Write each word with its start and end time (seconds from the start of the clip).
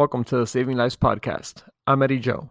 Welcome 0.00 0.24
to 0.24 0.38
the 0.38 0.46
Saving 0.46 0.78
Lives 0.78 0.96
podcast. 0.96 1.62
I'm 1.86 2.02
Eddy 2.02 2.18
Joe. 2.18 2.48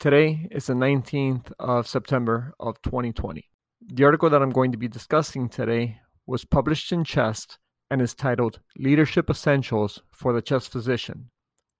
Today 0.00 0.48
is 0.50 0.66
the 0.66 0.72
19th 0.72 1.52
of 1.60 1.86
September 1.86 2.52
of 2.58 2.82
2020. 2.82 3.48
The 3.92 4.02
article 4.02 4.28
that 4.28 4.42
I'm 4.42 4.50
going 4.50 4.72
to 4.72 4.76
be 4.76 4.88
discussing 4.88 5.48
today 5.48 5.98
was 6.26 6.44
published 6.44 6.90
in 6.90 7.04
Chest 7.04 7.60
and 7.92 8.02
is 8.02 8.12
titled 8.12 8.58
Leadership 8.76 9.30
Essentials 9.30 10.02
for 10.10 10.32
the 10.32 10.42
Chest 10.42 10.72
Physician 10.72 11.30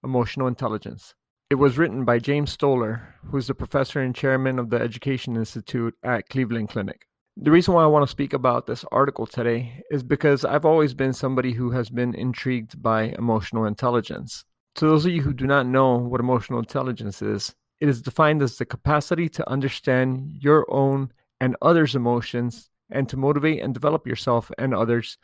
Emotional 0.01 0.47
Intelligence. 0.47 1.13
It 1.49 1.55
was 1.55 1.77
written 1.77 2.05
by 2.05 2.17
James 2.17 2.53
Stoller, 2.53 3.15
who's 3.25 3.47
the 3.47 3.53
professor 3.53 3.99
and 3.99 4.15
chairman 4.15 4.59
of 4.59 4.69
the 4.69 4.79
Education 4.79 5.35
Institute 5.35 5.93
at 6.05 6.29
Cleveland 6.29 6.69
Clinic. 6.69 7.01
The 7.35 7.51
reason 7.51 7.73
why 7.73 7.83
I 7.83 7.87
want 7.87 8.03
to 8.03 8.11
speak 8.11 8.31
about 8.31 8.65
this 8.65 8.85
article 8.93 9.27
today 9.27 9.83
is 9.91 10.03
because 10.03 10.45
I've 10.45 10.63
always 10.63 10.93
been 10.93 11.11
somebody 11.11 11.51
who 11.51 11.71
has 11.71 11.89
been 11.89 12.15
intrigued 12.15 12.81
by 12.81 13.13
emotional 13.19 13.65
intelligence. 13.65 14.45
To 14.75 14.87
those 14.87 15.05
of 15.05 15.11
you 15.11 15.21
who 15.21 15.33
do 15.33 15.45
not 15.45 15.65
know 15.65 15.97
what 15.97 16.21
emotional 16.21 16.59
intelligence 16.59 17.21
is, 17.21 17.53
it 17.79 17.89
is 17.89 18.01
defined 18.01 18.41
as 18.41 18.57
the 18.57 18.65
capacity 18.65 19.27
to 19.29 19.49
understand 19.49 20.37
your 20.39 20.65
own 20.69 21.11
and 21.39 21.55
others' 21.61 21.95
emotions 21.95 22.69
and 22.91 23.09
to 23.09 23.17
motivate 23.17 23.61
and 23.61 23.73
develop 23.73 24.05
yourself 24.05 24.51
and 24.57 24.73
others 24.73 25.17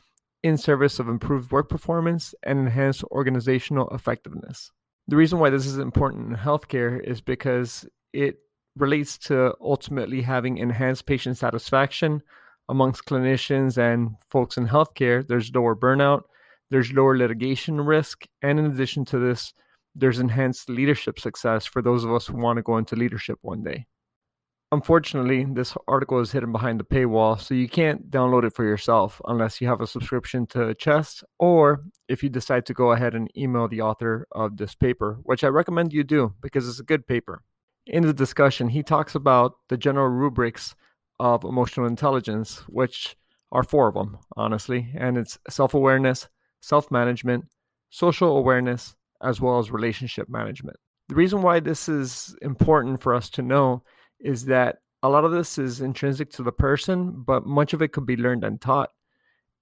in 0.44 0.58
service 0.58 1.00
of 1.00 1.08
improved 1.08 1.52
work 1.52 1.70
performance 1.70 2.34
and 2.44 2.60
enhanced 2.60 3.04
organizational 3.06 3.90
effectiveness. 3.90 4.72
The 5.08 5.16
reason 5.16 5.40
why 5.40 5.50
this 5.50 5.66
is 5.66 5.78
important 5.78 6.30
in 6.30 6.36
healthcare 6.36 7.02
is 7.04 7.22
because 7.22 7.86
it 8.14 8.38
relates 8.76 9.18
to 9.18 9.56
ultimately 9.62 10.22
having 10.22 10.58
enhanced 10.58 11.06
patient 11.06 11.38
satisfaction 11.38 12.22
amongst 12.70 13.06
clinicians 13.06 13.78
and 13.78 14.16
folks 14.30 14.58
in 14.58 14.68
healthcare. 14.68 15.26
There's 15.26 15.54
lower 15.54 15.76
burnout, 15.76 16.24
there's 16.70 16.92
lower 16.94 17.18
litigation 17.18 17.80
risk. 17.82 18.26
And 18.42 18.60
in 18.60 18.66
addition 18.66 19.06
to 19.06 19.20
this, 19.20 19.54
there's 19.96 20.20
enhanced 20.20 20.70
leadership 20.70 21.20
success 21.20 21.66
for 21.66 21.82
those 21.82 22.04
of 22.04 22.14
us 22.14 22.28
who 22.28 22.38
want 22.38 22.58
to 22.58 22.64
go 22.64 22.78
into 22.78 22.96
leadership 22.96 23.40
one 23.42 23.64
day. 23.64 23.86
Unfortunately, 24.74 25.46
this 25.46 25.78
article 25.88 26.20
is 26.20 26.34
hidden 26.34 26.52
behind 26.52 26.78
the 26.78 26.84
paywall, 26.84 27.40
so 27.40 27.54
you 27.54 27.70
can't 27.70 28.12
download 28.12 28.44
it 28.44 28.54
for 28.54 28.66
yourself 28.66 29.22
unless 29.26 29.62
you 29.62 29.68
have 29.68 29.80
a 29.80 29.88
subscription 29.88 30.46
to 30.48 30.76
Chest 30.76 31.24
or 31.40 31.86
if 32.10 32.22
you 32.22 32.28
decide 32.28 32.66
to 32.66 32.74
go 32.74 32.92
ahead 32.92 33.16
and 33.16 33.32
email 33.38 33.70
the 33.70 33.80
author 33.80 34.28
of 34.34 34.58
this 34.58 34.76
paper, 34.76 35.20
which 35.24 35.46
I 35.46 35.48
recommend 35.48 35.94
you 35.94 36.04
do 36.04 36.34
because 36.42 36.68
it's 36.68 36.82
a 36.82 36.84
good 36.84 37.08
paper. 37.08 37.44
In 37.86 38.04
the 38.04 38.14
discussion, 38.14 38.68
he 38.68 38.84
talks 38.84 39.16
about 39.16 39.54
the 39.70 39.78
general 39.78 40.10
rubrics 40.10 40.76
of 41.18 41.46
emotional 41.46 41.86
intelligence, 41.86 42.58
which 42.68 43.16
are 43.54 43.64
four 43.64 43.88
of 43.88 43.94
them, 43.94 44.18
honestly, 44.36 44.90
and 44.96 45.18
it's 45.18 45.40
self 45.50 45.74
awareness, 45.74 46.28
self 46.62 46.92
management, 46.92 47.46
social 47.90 48.38
awareness, 48.38 48.96
as 49.22 49.42
well 49.42 49.60
as 49.60 49.72
relationship 49.72 50.30
management. 50.30 50.78
The 51.10 51.16
reason 51.16 51.42
why 51.42 51.60
this 51.60 51.88
is 51.88 52.36
important 52.42 53.02
for 53.02 53.14
us 53.14 53.30
to 53.32 53.42
know 53.42 53.84
is 54.20 54.46
that 54.46 54.80
a 55.04 55.10
lot 55.10 55.26
of 55.26 55.32
this 55.32 55.58
is 55.58 55.80
intrinsic 55.80 56.32
to 56.32 56.44
the 56.44 56.52
person, 56.52 57.24
but 57.26 57.46
much 57.46 57.74
of 57.74 57.82
it 57.82 57.94
could 57.94 58.06
be 58.06 58.18
learned 58.18 58.44
and 58.44 58.60
taught. 58.60 58.90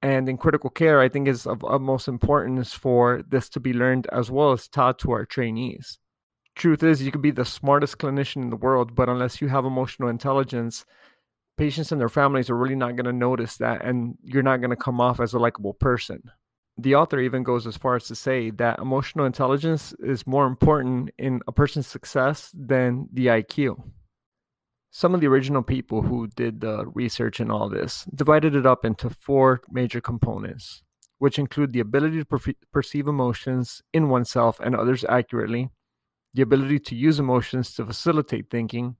And 0.01 0.27
in 0.29 0.37
critical 0.37 0.69
care, 0.69 1.01
I 1.01 1.09
think 1.09 1.27
is 1.27 1.45
of 1.45 1.63
utmost 1.63 2.07
importance 2.07 2.73
for 2.73 3.23
this 3.27 3.49
to 3.49 3.59
be 3.59 3.73
learned 3.73 4.07
as 4.11 4.31
well 4.31 4.51
as 4.51 4.67
taught 4.67 4.99
to 4.99 5.11
our 5.11 5.25
trainees. 5.25 5.99
Truth 6.55 6.83
is, 6.83 7.01
you 7.01 7.11
could 7.11 7.21
be 7.21 7.31
the 7.31 7.45
smartest 7.45 7.97
clinician 7.97 8.43
in 8.43 8.49
the 8.49 8.55
world, 8.55 8.95
but 8.95 9.09
unless 9.09 9.41
you 9.41 9.49
have 9.49 9.65
emotional 9.65 10.09
intelligence, 10.09 10.85
patients 11.57 11.91
and 11.91 11.99
their 11.99 12.09
families 12.09 12.49
are 12.49 12.57
really 12.57 12.75
not 12.75 12.95
going 12.95 13.05
to 13.05 13.13
notice 13.13 13.57
that, 13.57 13.83
and 13.83 14.17
you're 14.23 14.43
not 14.43 14.61
going 14.61 14.69
to 14.69 14.75
come 14.75 15.01
off 15.01 15.19
as 15.19 15.33
a 15.33 15.39
likable 15.39 15.73
person 15.73 16.31
the 16.77 16.95
author 16.95 17.19
even 17.19 17.43
goes 17.43 17.65
as 17.65 17.77
far 17.77 17.95
as 17.95 18.05
to 18.05 18.15
say 18.15 18.49
that 18.51 18.79
emotional 18.79 19.25
intelligence 19.25 19.93
is 19.99 20.27
more 20.27 20.45
important 20.45 21.09
in 21.17 21.41
a 21.47 21.51
person's 21.51 21.87
success 21.87 22.51
than 22.53 23.07
the 23.13 23.27
IQ. 23.27 23.81
Some 24.91 25.13
of 25.13 25.21
the 25.21 25.27
original 25.27 25.63
people 25.63 26.01
who 26.01 26.27
did 26.27 26.61
the 26.61 26.85
research 26.87 27.39
and 27.39 27.51
all 27.51 27.69
this 27.69 28.05
divided 28.13 28.55
it 28.55 28.65
up 28.65 28.85
into 28.85 29.09
four 29.09 29.61
major 29.69 30.01
components, 30.01 30.83
which 31.17 31.39
include 31.39 31.73
the 31.73 31.79
ability 31.79 32.19
to 32.19 32.25
per- 32.25 32.53
perceive 32.71 33.07
emotions 33.07 33.81
in 33.93 34.09
oneself 34.09 34.59
and 34.59 34.75
others 34.75 35.05
accurately, 35.05 35.69
the 36.33 36.41
ability 36.41 36.79
to 36.79 36.95
use 36.95 37.19
emotions 37.19 37.73
to 37.75 37.85
facilitate 37.85 38.49
thinking, 38.49 38.97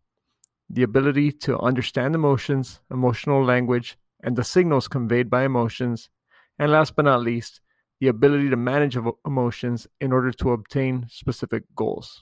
the 0.69 0.83
ability 0.83 1.31
to 1.31 1.59
understand 1.59 2.15
emotions, 2.15 2.79
emotional 2.89 3.43
language, 3.43 3.97
and 4.23 4.35
the 4.35 4.43
signals 4.43 4.87
conveyed 4.87 5.29
by 5.29 5.43
emotions, 5.43 6.09
and 6.57 6.71
last 6.71 6.95
but 6.95 7.05
not 7.05 7.21
least, 7.21 7.59
the 7.99 8.07
ability 8.07 8.49
to 8.49 8.57
manage 8.57 8.97
emotions 9.25 9.87
in 10.01 10.11
order 10.11 10.31
to 10.31 10.51
obtain 10.51 11.07
specific 11.09 11.63
goals. 11.75 12.21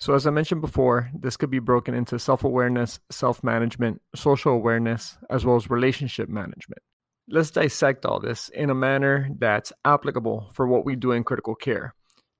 So, 0.00 0.14
as 0.14 0.26
I 0.26 0.30
mentioned 0.30 0.60
before, 0.60 1.10
this 1.12 1.36
could 1.36 1.50
be 1.50 1.58
broken 1.58 1.94
into 1.94 2.18
self 2.18 2.44
awareness, 2.44 3.00
self 3.10 3.42
management, 3.42 4.00
social 4.14 4.52
awareness, 4.52 5.18
as 5.28 5.44
well 5.44 5.56
as 5.56 5.70
relationship 5.70 6.28
management. 6.28 6.82
Let's 7.28 7.50
dissect 7.50 8.06
all 8.06 8.20
this 8.20 8.48
in 8.50 8.70
a 8.70 8.74
manner 8.74 9.28
that's 9.38 9.72
applicable 9.84 10.50
for 10.54 10.68
what 10.68 10.84
we 10.84 10.94
do 10.94 11.12
in 11.12 11.24
critical 11.24 11.54
care. 11.54 11.94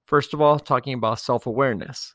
First 0.06 0.32
of 0.32 0.40
all, 0.40 0.58
talking 0.60 0.94
about 0.94 1.18
self 1.18 1.46
awareness, 1.46 2.14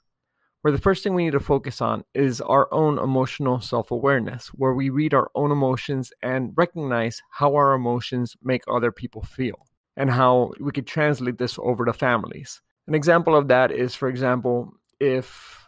where 0.62 0.72
the 0.72 0.82
first 0.82 1.04
thing 1.04 1.14
we 1.14 1.26
need 1.26 1.32
to 1.32 1.42
focus 1.42 1.82
on 1.82 2.06
is 2.14 2.40
our 2.40 2.74
own 2.74 2.98
emotional 2.98 3.60
self 3.60 3.92
awareness, 3.92 4.48
where 4.54 4.74
we 4.74 4.90
read 4.90 5.14
our 5.14 5.30
own 5.36 5.52
emotions 5.52 6.14
and 6.22 6.54
recognize 6.56 7.22
how 7.32 7.54
our 7.54 7.74
emotions 7.74 8.38
make 8.42 8.64
other 8.70 8.94
people 8.94 9.24
feel 9.24 9.68
and 9.98 10.10
how 10.10 10.52
we 10.60 10.72
could 10.72 10.88
translate 10.88 11.38
this 11.38 11.58
over 11.60 11.86
to 11.86 11.94
families. 11.94 12.62
An 12.88 12.96
example 12.96 13.36
of 13.36 13.48
that 13.48 13.72
is, 13.72 13.96
for 13.96 14.10
example, 14.10 14.74
if 15.00 15.68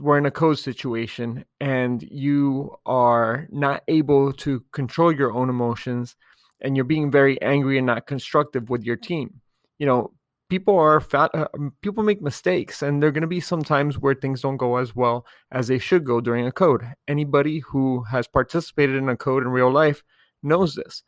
we're 0.00 0.18
in 0.18 0.26
a 0.26 0.30
code 0.30 0.58
situation 0.58 1.44
and 1.60 2.02
you 2.02 2.74
are 2.86 3.46
not 3.50 3.82
able 3.88 4.32
to 4.32 4.64
control 4.72 5.12
your 5.12 5.32
own 5.32 5.48
emotions 5.48 6.16
and 6.60 6.76
you're 6.76 6.84
being 6.84 7.10
very 7.10 7.40
angry 7.42 7.78
and 7.78 7.86
not 7.86 8.06
constructive 8.06 8.70
with 8.70 8.84
your 8.84 8.96
team. 8.96 9.40
You 9.78 9.86
know, 9.86 10.12
people 10.48 10.78
are 10.78 11.00
fat 11.00 11.30
uh, 11.34 11.48
um, 11.54 11.72
people 11.82 12.02
make 12.02 12.20
mistakes 12.20 12.82
and 12.82 13.02
there're 13.02 13.10
going 13.10 13.22
to 13.22 13.28
be 13.28 13.40
some 13.40 13.62
times 13.62 13.98
where 13.98 14.14
things 14.14 14.42
don't 14.42 14.56
go 14.56 14.76
as 14.76 14.94
well 14.94 15.26
as 15.50 15.68
they 15.68 15.78
should 15.78 16.04
go 16.04 16.20
during 16.20 16.46
a 16.46 16.52
code. 16.52 16.82
Anybody 17.06 17.60
who 17.60 18.02
has 18.04 18.26
participated 18.26 18.96
in 18.96 19.08
a 19.08 19.16
code 19.16 19.42
in 19.42 19.50
real 19.50 19.70
life 19.70 20.02
knows 20.42 20.74
this. 20.74 21.02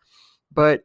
But 0.53 0.83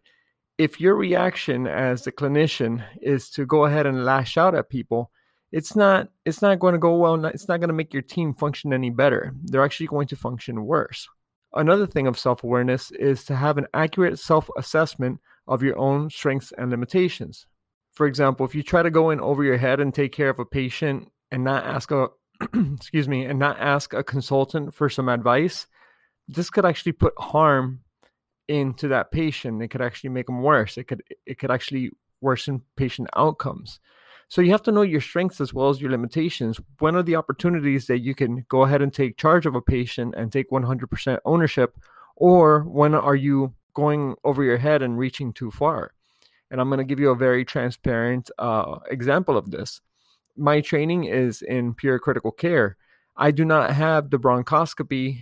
if 0.59 0.81
your 0.81 0.93
reaction 0.95 1.65
as 1.65 2.05
a 2.05 2.11
clinician 2.11 2.83
is 3.01 3.29
to 3.29 3.45
go 3.45 3.63
ahead 3.63 3.87
and 3.87 4.03
lash 4.03 4.37
out 4.37 4.53
at 4.53 4.69
people 4.69 5.09
it's 5.51 5.75
not 5.75 6.09
it's 6.25 6.43
not 6.43 6.59
going 6.59 6.73
to 6.73 6.77
go 6.77 6.95
well 6.97 7.25
it's 7.25 7.47
not 7.47 7.59
going 7.59 7.69
to 7.69 7.73
make 7.73 7.91
your 7.91 8.03
team 8.03 8.35
function 8.35 8.71
any 8.71 8.91
better. 8.91 9.33
They're 9.45 9.65
actually 9.65 9.87
going 9.87 10.07
to 10.09 10.15
function 10.15 10.65
worse. 10.65 11.07
Another 11.53 11.87
thing 11.87 12.05
of 12.05 12.19
self-awareness 12.19 12.91
is 12.91 13.23
to 13.23 13.35
have 13.35 13.57
an 13.57 13.65
accurate 13.73 14.19
self-assessment 14.19 15.19
of 15.47 15.63
your 15.63 15.75
own 15.79 16.11
strengths 16.11 16.53
and 16.55 16.69
limitations. 16.69 17.47
For 17.93 18.05
example 18.05 18.45
if 18.45 18.53
you 18.53 18.61
try 18.61 18.83
to 18.83 18.91
go 18.91 19.09
in 19.09 19.19
over 19.21 19.43
your 19.43 19.57
head 19.57 19.79
and 19.79 19.91
take 19.91 20.11
care 20.11 20.29
of 20.29 20.37
a 20.37 20.45
patient 20.45 21.09
and 21.31 21.43
not 21.43 21.65
ask 21.65 21.89
a 21.89 22.09
excuse 22.75 23.07
me 23.07 23.25
and 23.25 23.39
not 23.39 23.59
ask 23.59 23.93
a 23.93 24.03
consultant 24.03 24.73
for 24.73 24.89
some 24.89 25.09
advice 25.09 25.67
this 26.27 26.49
could 26.49 26.65
actually 26.65 26.91
put 26.91 27.13
harm 27.17 27.81
into 28.49 28.87
that 28.87 29.11
patient 29.11 29.61
it 29.61 29.69
could 29.69 29.81
actually 29.81 30.09
make 30.09 30.25
them 30.25 30.41
worse. 30.41 30.77
It 30.77 30.85
could 30.85 31.03
it 31.25 31.37
could 31.37 31.51
actually 31.51 31.91
worsen 32.19 32.61
patient 32.75 33.07
outcomes. 33.15 33.79
So 34.27 34.41
you 34.41 34.51
have 34.51 34.63
to 34.63 34.71
know 34.71 34.81
your 34.81 35.01
strengths 35.01 35.39
as 35.39 35.53
well 35.53 35.69
as 35.69 35.81
your 35.81 35.91
limitations. 35.91 36.59
When 36.79 36.95
are 36.95 37.03
the 37.03 37.15
opportunities 37.15 37.87
that 37.87 37.99
you 37.99 38.13
can 38.13 38.45
go 38.49 38.63
ahead 38.63 38.81
and 38.81 38.93
take 38.93 39.17
charge 39.17 39.45
of 39.45 39.55
a 39.55 39.61
patient 39.61 40.13
and 40.17 40.31
take 40.31 40.51
100% 40.51 41.19
ownership 41.25 41.77
or 42.15 42.63
when 42.63 42.93
are 42.93 43.15
you 43.15 43.53
going 43.73 44.15
over 44.23 44.43
your 44.43 44.57
head 44.57 44.81
and 44.81 44.97
reaching 44.97 45.31
too 45.31 45.51
far? 45.51 45.93
And 46.51 46.59
i'm 46.59 46.69
going 46.69 46.79
to 46.79 46.83
give 46.83 46.99
you 46.99 47.11
a 47.11 47.15
very 47.15 47.45
transparent 47.45 48.31
uh, 48.39 48.79
example 48.89 49.37
of 49.37 49.51
this. 49.51 49.81
My 50.35 50.61
training 50.61 51.03
is 51.05 51.41
in 51.43 51.75
pure 51.75 51.99
critical 51.99 52.31
care. 52.31 52.77
I 53.15 53.31
do 53.31 53.45
not 53.45 53.71
have 53.73 54.09
the 54.09 54.17
bronchoscopy 54.17 55.19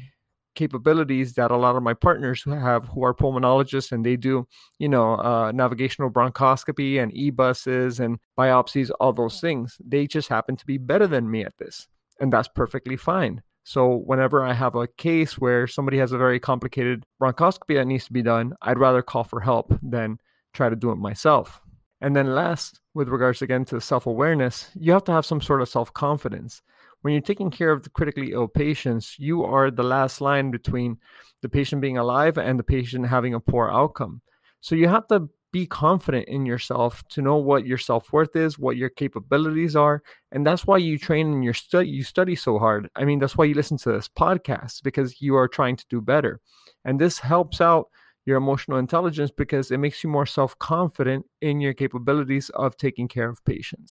capabilities 0.58 1.34
that 1.34 1.52
a 1.52 1.56
lot 1.56 1.76
of 1.78 1.84
my 1.84 1.94
partners 1.94 2.42
who 2.42 2.52
have 2.52 2.86
who 2.88 3.04
are 3.04 3.14
pulmonologists 3.14 3.92
and 3.92 4.06
they 4.06 4.18
do 4.18 4.46
you 4.80 4.90
know 4.90 5.14
uh, 5.30 5.52
navigational 5.54 6.10
bronchoscopy 6.10 7.02
and 7.02 7.14
EBUSes 7.14 8.00
and 8.04 8.20
biopsies 8.38 8.90
all 9.00 9.14
those 9.14 9.40
things 9.40 9.78
they 9.94 10.08
just 10.08 10.28
happen 10.28 10.56
to 10.58 10.66
be 10.66 10.78
better 10.78 11.08
than 11.08 11.32
me 11.32 11.46
at 11.46 11.58
this 11.58 11.88
and 12.20 12.34
that's 12.34 12.48
perfectly 12.48 12.98
fine. 12.98 13.42
So 13.64 13.98
whenever 14.12 14.44
i 14.44 14.54
have 14.54 14.76
a 14.76 14.88
case 14.88 15.38
where 15.38 15.68
somebody 15.68 15.98
has 16.00 16.12
a 16.12 16.18
very 16.18 16.40
complicated 16.40 17.06
bronchoscopy 17.22 17.76
that 17.76 17.86
needs 17.86 18.06
to 18.06 18.14
be 18.14 18.24
done 18.24 18.54
i'd 18.64 18.80
rather 18.80 19.02
call 19.02 19.24
for 19.24 19.42
help 19.42 19.74
than 19.82 20.18
try 20.54 20.70
to 20.70 20.76
do 20.76 20.92
it 20.92 20.96
myself. 21.10 21.62
And 22.02 22.16
then 22.16 22.34
last 22.34 22.80
with 22.94 23.10
regards 23.10 23.42
again 23.42 23.66
to 23.66 23.80
self-awareness 23.80 24.72
you 24.76 24.92
have 24.94 25.04
to 25.06 25.12
have 25.12 25.26
some 25.26 25.42
sort 25.42 25.62
of 25.62 25.70
self-confidence 25.70 26.62
when 27.02 27.14
you're 27.14 27.22
taking 27.22 27.52
care 27.52 27.72
of 27.72 27.84
the 27.84 27.90
critically 27.90 28.32
ill 28.32 28.48
patients, 28.48 29.16
you 29.20 29.44
are 29.44 29.72
the 29.72 29.84
last 29.84 30.22
line 30.22 30.52
between 30.52 30.98
the 31.42 31.50
patient 31.50 31.82
being 31.82 31.98
alive 31.98 32.38
and 32.38 32.58
the 32.58 32.64
patient 32.64 33.08
having 33.08 33.34
a 33.34 33.40
poor 33.40 33.70
outcome. 33.70 34.22
So 34.62 34.76
you 34.76 34.88
have 34.88 35.08
to 35.08 35.30
be 35.52 35.66
confident 35.66 36.28
in 36.28 36.46
yourself 36.46 37.04
to 37.10 37.22
know 37.22 37.38
what 37.38 37.66
your 37.66 37.78
self-worth 37.78 38.36
is 38.36 38.60
what 38.60 38.76
your 38.76 38.90
capabilities 38.90 39.76
are 39.76 40.04
and 40.32 40.46
that's 40.46 40.68
why 40.68 40.78
you 40.78 40.98
train 40.98 41.32
and 41.32 41.56
study 41.56 41.88
you 41.88 42.04
study 42.04 42.36
so 42.36 42.60
hard. 42.60 42.90
I 42.96 43.06
mean 43.06 43.20
that's 43.20 43.38
why 43.38 43.46
you 43.46 43.54
listen 43.54 43.78
to 43.78 43.92
this 43.92 44.10
podcast 44.10 44.84
because 44.84 45.22
you 45.22 45.36
are 45.36 45.48
trying 45.48 45.78
to 45.78 45.86
do 45.90 46.02
better. 46.02 46.42
And 46.84 47.00
this 47.00 47.20
helps 47.20 47.62
out 47.62 47.88
your 48.26 48.38
emotional 48.38 48.78
intelligence 48.78 49.32
because 49.32 49.72
it 49.72 49.78
makes 49.78 50.04
you 50.04 50.10
more 50.10 50.26
self-confident 50.26 51.26
in 51.42 51.62
your 51.62 51.74
capabilities 51.74 52.50
of 52.50 52.76
taking 52.76 53.08
care 53.08 53.30
of 53.30 53.44
patients 53.46 53.94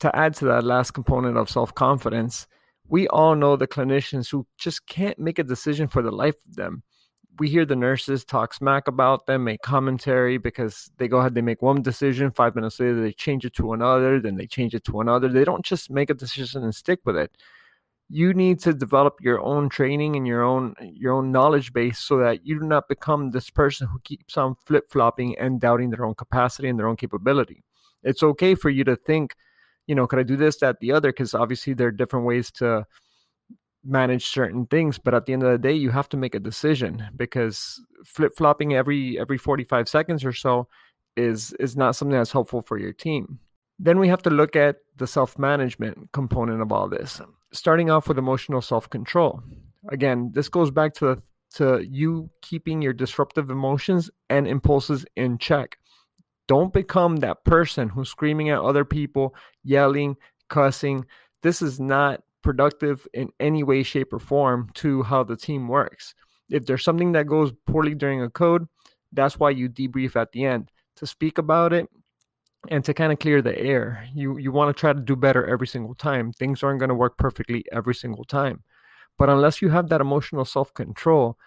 to 0.00 0.14
add 0.16 0.34
to 0.36 0.44
that 0.46 0.64
last 0.64 0.92
component 0.92 1.36
of 1.36 1.50
self 1.50 1.74
confidence, 1.74 2.46
we 2.88 3.08
all 3.08 3.34
know 3.34 3.56
the 3.56 3.66
clinicians 3.66 4.30
who 4.30 4.46
just 4.58 4.86
can't 4.86 5.18
make 5.18 5.38
a 5.38 5.44
decision 5.44 5.88
for 5.88 6.02
the 6.02 6.10
life 6.10 6.36
of 6.46 6.56
them. 6.56 6.82
We 7.38 7.48
hear 7.48 7.64
the 7.64 7.74
nurses 7.74 8.24
talk 8.24 8.54
smack 8.54 8.86
about 8.86 9.26
them, 9.26 9.44
make 9.44 9.62
commentary 9.62 10.38
because 10.38 10.90
they 10.98 11.08
go 11.08 11.18
ahead, 11.18 11.34
they 11.34 11.42
make 11.42 11.62
one 11.62 11.82
decision, 11.82 12.30
five 12.30 12.54
minutes 12.54 12.78
later 12.78 13.00
they 13.00 13.12
change 13.12 13.44
it 13.44 13.54
to 13.54 13.72
another, 13.72 14.20
then 14.20 14.36
they 14.36 14.46
change 14.46 14.74
it 14.74 14.84
to 14.84 15.00
another. 15.00 15.28
They 15.28 15.44
don't 15.44 15.64
just 15.64 15.90
make 15.90 16.10
a 16.10 16.14
decision 16.14 16.62
and 16.62 16.74
stick 16.74 17.00
with 17.04 17.16
it. 17.16 17.36
You 18.08 18.34
need 18.34 18.60
to 18.60 18.74
develop 18.74 19.16
your 19.20 19.40
own 19.40 19.68
training 19.68 20.14
and 20.14 20.26
your 20.26 20.42
own 20.42 20.74
your 20.80 21.14
own 21.14 21.32
knowledge 21.32 21.72
base 21.72 21.98
so 21.98 22.18
that 22.18 22.46
you 22.46 22.60
do 22.60 22.66
not 22.66 22.86
become 22.86 23.30
this 23.30 23.50
person 23.50 23.88
who 23.88 23.98
keeps 24.00 24.36
on 24.36 24.54
flip 24.66 24.84
flopping 24.90 25.36
and 25.38 25.60
doubting 25.60 25.90
their 25.90 26.04
own 26.04 26.14
capacity 26.14 26.68
and 26.68 26.78
their 26.78 26.86
own 26.86 26.96
capability. 26.96 27.64
It's 28.04 28.22
okay 28.22 28.54
for 28.54 28.68
you 28.68 28.84
to 28.84 28.94
think 28.94 29.34
you 29.86 29.94
know, 29.94 30.06
could 30.06 30.18
I 30.18 30.22
do 30.22 30.36
this, 30.36 30.56
that, 30.58 30.80
the 30.80 30.92
other? 30.92 31.10
Because 31.10 31.34
obviously 31.34 31.74
there 31.74 31.88
are 31.88 31.92
different 31.92 32.26
ways 32.26 32.50
to 32.52 32.86
manage 33.84 34.26
certain 34.26 34.66
things 34.66 34.98
but 34.98 35.14
at 35.14 35.26
the 35.26 35.32
end 35.32 35.42
of 35.42 35.52
the 35.52 35.58
day 35.58 35.72
you 35.72 35.90
have 35.90 36.08
to 36.08 36.16
make 36.16 36.34
a 36.34 36.40
decision 36.40 37.06
because 37.16 37.80
flip-flopping 38.04 38.74
every 38.74 39.18
every 39.18 39.36
45 39.36 39.88
seconds 39.88 40.24
or 40.24 40.32
so 40.32 40.66
is 41.16 41.52
is 41.60 41.76
not 41.76 41.94
something 41.94 42.16
that's 42.16 42.32
helpful 42.32 42.62
for 42.62 42.78
your 42.78 42.92
team. 42.92 43.38
Then 43.78 43.98
we 43.98 44.08
have 44.08 44.22
to 44.22 44.30
look 44.30 44.56
at 44.56 44.76
the 44.96 45.06
self-management 45.06 46.12
component 46.12 46.62
of 46.62 46.72
all 46.72 46.88
this 46.88 47.20
starting 47.52 47.90
off 47.90 48.08
with 48.08 48.18
emotional 48.18 48.62
self-control. 48.62 49.42
Again 49.90 50.30
this 50.32 50.48
goes 50.48 50.70
back 50.70 50.94
to 50.94 51.04
the, 51.04 51.22
to 51.56 51.86
you 51.86 52.30
keeping 52.40 52.80
your 52.80 52.94
disruptive 52.94 53.50
emotions 53.50 54.10
and 54.30 54.48
impulses 54.48 55.04
in 55.16 55.36
check 55.36 55.76
don't 56.46 56.72
become 56.72 57.16
that 57.16 57.44
person 57.44 57.88
who's 57.88 58.10
screaming 58.10 58.50
at 58.50 58.60
other 58.60 58.84
people, 58.84 59.34
yelling, 59.62 60.16
cussing. 60.48 61.06
This 61.42 61.62
is 61.62 61.80
not 61.80 62.22
productive 62.42 63.06
in 63.14 63.30
any 63.40 63.62
way, 63.62 63.82
shape, 63.82 64.12
or 64.12 64.18
form 64.18 64.70
to 64.74 65.02
how 65.02 65.24
the 65.24 65.36
team 65.36 65.68
works. 65.68 66.14
If 66.50 66.66
there's 66.66 66.84
something 66.84 67.12
that 67.12 67.26
goes 67.26 67.52
poorly 67.66 67.94
during 67.94 68.22
a 68.22 68.30
code, 68.30 68.66
that's 69.12 69.38
why 69.38 69.50
you 69.50 69.68
debrief 69.68 70.16
at 70.16 70.32
the 70.32 70.44
end 70.44 70.70
to 70.96 71.06
speak 71.06 71.38
about 71.38 71.72
it 71.72 71.88
and 72.68 72.84
to 72.84 72.94
kind 72.94 73.12
of 73.12 73.18
clear 73.18 73.42
the 73.42 73.58
air. 73.58 74.06
You 74.14 74.38
you 74.38 74.52
want 74.52 74.74
to 74.74 74.78
try 74.78 74.92
to 74.92 75.00
do 75.00 75.16
better 75.16 75.46
every 75.46 75.66
single 75.66 75.94
time. 75.94 76.32
Things 76.32 76.62
aren't 76.62 76.80
going 76.80 76.88
to 76.88 76.94
work 76.94 77.16
perfectly 77.16 77.64
every 77.72 77.94
single 77.94 78.24
time. 78.24 78.62
But 79.16 79.28
unless 79.28 79.62
you 79.62 79.68
have 79.70 79.88
that 79.88 80.00
emotional 80.00 80.44
self-control, 80.44 81.38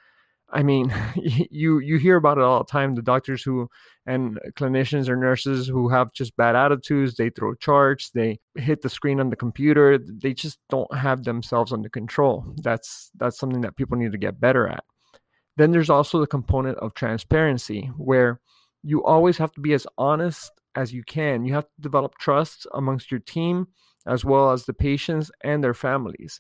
I 0.50 0.64
mean, 0.64 0.94
you 1.16 1.80
you 1.80 1.98
hear 1.98 2.16
about 2.16 2.38
it 2.38 2.44
all 2.44 2.60
the 2.60 2.72
time. 2.72 2.96
The 2.96 3.02
doctors 3.02 3.44
who 3.44 3.70
and 4.06 4.40
clinicians 4.56 5.10
or 5.10 5.16
nurses 5.16 5.68
who 5.68 5.90
have 5.90 6.14
just 6.14 6.36
bad 6.38 6.56
attitudes, 6.56 7.16
they 7.16 7.30
throw 7.30 7.54
charts, 7.56 8.10
they 8.12 8.40
hit 8.56 8.82
the 8.82 8.90
screen 8.90 9.20
on 9.20 9.30
the 9.30 9.36
computer. 9.36 9.98
They 9.98 10.34
just 10.34 10.60
don't 10.70 10.94
have 10.96 11.24
themselves 11.24 11.74
under 11.74 11.90
control. 11.90 12.46
That's 12.64 13.12
that's 13.16 13.38
something 13.38 13.62
that 13.62 13.76
people 13.76 13.98
need 13.98 14.14
to 14.14 14.18
get 14.18 14.40
better 14.40 14.68
at. 14.68 14.84
Then 15.58 15.72
there's 15.72 15.90
also 15.90 16.20
the 16.20 16.28
component 16.28 16.78
of 16.78 16.94
transparency, 16.94 17.92
where 17.98 18.40
you 18.84 19.04
always 19.04 19.38
have 19.40 19.52
to 19.54 19.60
be 19.62 19.74
as 19.74 19.88
honest 19.98 20.52
as 20.76 20.94
you 20.94 21.04
can. 21.04 21.44
You 21.44 21.54
have 21.56 21.66
to 21.66 21.82
develop 21.82 22.18
trust 22.20 22.68
amongst 22.74 23.12
your 23.12 23.20
team 23.20 23.68
as 24.06 24.24
well 24.24 24.52
as 24.52 24.66
the 24.66 24.74
patients 24.74 25.32
and 25.44 25.62
their 25.64 25.74
families 25.74 26.40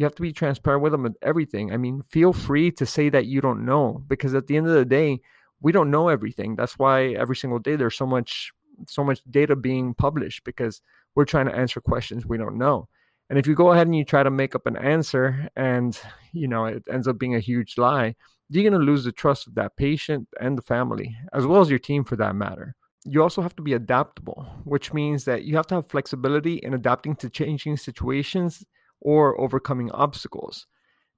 you 0.00 0.06
have 0.06 0.14
to 0.14 0.22
be 0.22 0.32
transparent 0.32 0.82
with 0.82 0.92
them 0.92 1.02
with 1.02 1.18
everything. 1.20 1.74
I 1.74 1.76
mean, 1.76 2.02
feel 2.08 2.32
free 2.32 2.70
to 2.72 2.86
say 2.86 3.10
that 3.10 3.26
you 3.26 3.42
don't 3.42 3.66
know 3.66 4.02
because 4.08 4.34
at 4.34 4.46
the 4.46 4.56
end 4.56 4.66
of 4.66 4.72
the 4.72 4.86
day, 4.86 5.20
we 5.60 5.72
don't 5.72 5.90
know 5.90 6.08
everything. 6.08 6.56
That's 6.56 6.78
why 6.78 7.08
every 7.08 7.36
single 7.36 7.58
day 7.58 7.76
there's 7.76 7.98
so 7.98 8.06
much 8.06 8.50
so 8.88 9.04
much 9.04 9.20
data 9.28 9.54
being 9.54 9.92
published 9.92 10.42
because 10.44 10.80
we're 11.14 11.26
trying 11.26 11.44
to 11.44 11.54
answer 11.54 11.82
questions 11.82 12.24
we 12.24 12.38
don't 12.38 12.56
know. 12.56 12.88
And 13.28 13.38
if 13.38 13.46
you 13.46 13.54
go 13.54 13.72
ahead 13.72 13.88
and 13.88 13.94
you 13.94 14.06
try 14.06 14.22
to 14.22 14.30
make 14.30 14.54
up 14.54 14.64
an 14.64 14.78
answer 14.78 15.50
and 15.54 16.00
you 16.32 16.48
know 16.48 16.64
it 16.64 16.82
ends 16.90 17.06
up 17.06 17.18
being 17.18 17.34
a 17.34 17.40
huge 17.40 17.76
lie, 17.76 18.16
you're 18.48 18.68
going 18.68 18.80
to 18.80 18.90
lose 18.90 19.04
the 19.04 19.12
trust 19.12 19.48
of 19.48 19.54
that 19.56 19.76
patient 19.76 20.28
and 20.40 20.56
the 20.56 20.62
family 20.62 21.14
as 21.34 21.46
well 21.46 21.60
as 21.60 21.68
your 21.68 21.78
team 21.78 22.04
for 22.04 22.16
that 22.16 22.34
matter. 22.34 22.74
You 23.04 23.22
also 23.22 23.42
have 23.42 23.56
to 23.56 23.62
be 23.62 23.74
adaptable, 23.74 24.46
which 24.64 24.94
means 24.94 25.26
that 25.26 25.44
you 25.44 25.56
have 25.56 25.66
to 25.66 25.74
have 25.74 25.88
flexibility 25.88 26.54
in 26.54 26.72
adapting 26.72 27.16
to 27.16 27.28
changing 27.28 27.76
situations 27.76 28.64
or 29.00 29.40
overcoming 29.40 29.90
obstacles. 29.92 30.66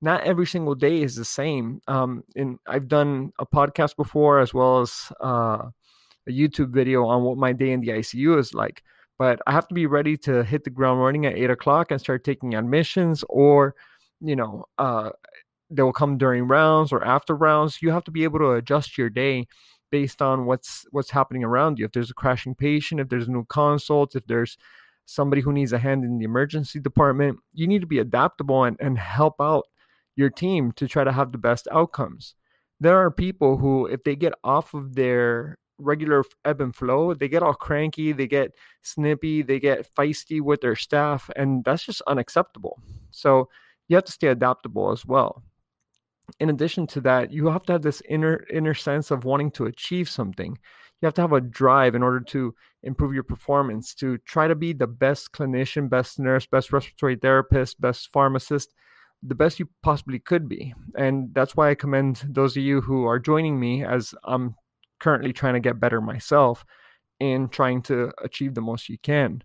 Not 0.01 0.25
every 0.25 0.47
single 0.47 0.75
day 0.75 1.03
is 1.03 1.15
the 1.15 1.25
same. 1.25 1.81
Um, 1.87 2.25
and 2.35 2.59
I've 2.67 2.89
done 2.89 3.33
a 3.39 3.47
podcast 3.47 3.97
before 3.97 4.41
as 4.41 4.53
well 4.53 4.81
as 4.81 5.13
uh, 5.23 5.69
a 6.27 6.31
YouTube 6.31 6.71
video 6.71 7.05
on 7.07 7.23
what 7.23 7.39
my 7.39 7.53
day 7.53 7.71
in 7.71 7.81
the 7.81 7.89
ICU 7.89 8.39
is 8.39 8.53
like. 8.53 8.83
But 9.19 9.41
I 9.47 9.53
have 9.53 9.69
to 9.69 9.75
be 9.75 9.87
ready 9.87 10.17
to 10.19 10.43
hit 10.43 10.65
the 10.65 10.71
ground 10.71 11.01
running 11.01 11.27
at 11.27 11.37
eight 11.37 11.51
o'clock 11.51 11.91
and 11.91 12.01
start 12.01 12.25
taking 12.25 12.55
admissions, 12.55 13.23
or 13.29 13.77
you 14.21 14.35
know, 14.35 14.65
uh, 14.79 15.11
they 15.71 15.83
will 15.83 15.93
come 15.93 16.19
during 16.19 16.49
rounds 16.49 16.93
or 16.93 17.05
after 17.05 17.37
rounds. 17.37 17.81
You 17.81 17.91
have 17.91 18.05
to 18.05 18.11
be 18.11 18.25
able 18.25 18.41
to 18.41 18.53
adjust 18.53 18.99
your 18.99 19.11
day 19.11 19.47
based 19.91 20.23
on 20.23 20.47
what's 20.47 20.87
what's 20.91 21.11
happening 21.11 21.45
around 21.45 21.79
you. 21.79 21.85
If 21.85 21.93
there's 21.93 22.11
a 22.11 22.15
crashing 22.15 22.55
patient, 22.55 23.01
if 23.01 23.09
there's 23.09 23.29
new 23.29 23.45
consult, 23.45 24.17
if 24.17 24.27
there's 24.27 24.57
somebody 25.07 25.43
who 25.43 25.53
needs 25.53 25.73
a 25.73 25.79
hand 25.79 26.05
in 26.05 26.19
the 26.19 26.25
emergency 26.25 26.81
department, 26.81 27.39
you 27.53 27.67
need 27.67 27.81
to 27.81 27.87
be 27.87 27.99
adaptable 27.99 28.65
and, 28.65 28.77
and 28.81 28.99
help 28.99 29.41
out 29.41 29.65
your 30.17 30.31
team 30.31 30.73
to 30.73 30.89
try 30.89 31.05
to 31.05 31.13
have 31.13 31.33
the 31.33 31.39
best 31.39 31.69
outcomes. 31.71 32.35
There 32.81 32.99
are 32.99 33.11
people 33.11 33.57
who, 33.57 33.87
if 33.87 34.03
they 34.05 34.17
get 34.17 34.35
off 34.43 34.75
of 34.75 34.95
their 34.95 35.59
regular 35.79 36.25
ebb 36.45 36.61
and 36.61 36.75
flow, 36.75 37.15
they 37.15 37.29
get 37.29 37.43
all 37.43 37.55
cranky, 37.55 38.13
they 38.13 38.27
get 38.27 38.53
snippy, 38.83 39.43
they 39.43 39.59
get 39.61 39.89
feisty 39.95 40.41
with 40.41 40.61
their 40.61 40.77
staff, 40.77 41.31
and 41.37 41.65
that's 41.65 41.85
just 41.85 42.03
unacceptable. 42.03 42.81
So 43.11 43.49
you 43.89 43.97
have 43.97 44.05
to 44.05 44.13
stay 44.13 44.29
adaptable 44.29 44.91
as 44.91 45.05
well. 45.05 45.43
In 46.41 46.51
addition 46.51 46.87
to 46.89 47.01
that, 47.03 47.33
you 47.33 47.47
have 47.49 47.65
to 47.65 47.73
have 47.73 47.83
this 47.83 48.03
inner 48.09 48.47
inner 48.51 48.75
sense 48.75 49.11
of 49.11 49.25
wanting 49.25 49.51
to 49.53 49.67
achieve 49.67 50.09
something 50.09 50.59
you 51.03 51.07
have 51.07 51.15
to 51.15 51.21
have 51.21 51.33
a 51.33 51.41
drive 51.41 51.95
in 51.95 52.03
order 52.03 52.21
to 52.21 52.55
improve 52.85 53.13
your 53.13 53.25
performance 53.25 53.95
to 53.97 54.19
try 54.19 54.47
to 54.47 54.55
be 54.55 54.73
the 54.73 54.87
best 54.87 55.33
clinician 55.33 55.89
best 55.89 56.19
nurse 56.19 56.47
best 56.47 56.73
respiratory 56.73 57.17
therapist 57.17 57.81
best 57.81 58.11
pharmacist 58.13 58.73
the 59.23 59.35
best 59.35 59.61
you 59.61 59.69
possibly 59.83 60.19
could 60.19 60.49
be. 60.49 60.75
And 60.97 61.33
that's 61.33 61.57
why 61.57 61.71
i 61.71 61.75
commend 61.75 62.23
those 62.29 62.57
of 62.57 62.63
you 62.63 62.81
who 62.81 63.05
are 63.05 63.19
joining 63.19 63.59
me 63.59 63.85
as 63.85 64.15
i'm 64.25 64.55
currently 64.99 65.33
trying 65.33 65.55
to 65.55 65.61
get 65.61 65.81
better 65.81 66.01
myself 66.01 66.65
in 67.21 67.49
trying 67.49 67.83
to 67.83 68.13
achieve 68.23 68.55
the 68.55 68.61
most 68.61 68.89
you 68.89 68.99
can. 68.99 69.43